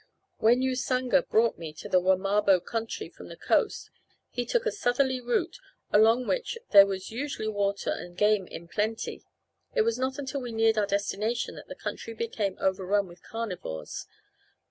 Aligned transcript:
When 0.39 0.63
Usanga 0.63 1.21
brought 1.21 1.59
me 1.59 1.73
to 1.73 1.87
the 1.87 1.99
Wamabo 2.01 2.59
country 2.65 3.07
from 3.07 3.27
the 3.27 3.37
coast 3.37 3.91
he 4.31 4.47
took 4.47 4.65
a 4.65 4.71
southerly 4.71 5.21
route 5.21 5.59
along 5.91 6.25
which 6.25 6.57
there 6.71 6.87
was 6.87 7.11
usually 7.11 7.47
water 7.47 7.91
and 7.91 8.17
game 8.17 8.47
in 8.47 8.67
plenty. 8.67 9.23
It 9.75 9.83
was 9.83 9.99
not 9.99 10.17
until 10.17 10.41
we 10.41 10.53
neared 10.53 10.79
our 10.79 10.87
destination 10.87 11.53
that 11.53 11.67
the 11.67 11.75
country 11.75 12.15
became 12.15 12.57
overrun 12.59 13.07
with 13.07 13.21
carnivores. 13.21 14.07